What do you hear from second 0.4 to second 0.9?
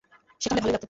সেটা হলে ভালোই লাগত।